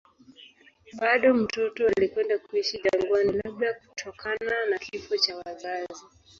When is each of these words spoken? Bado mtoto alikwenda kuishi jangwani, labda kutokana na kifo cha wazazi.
Bado 1.01 1.33
mtoto 1.33 1.87
alikwenda 1.87 2.39
kuishi 2.39 2.79
jangwani, 2.83 3.31
labda 3.43 3.73
kutokana 3.73 4.65
na 4.69 4.77
kifo 4.77 5.17
cha 5.17 5.37
wazazi. 5.45 6.03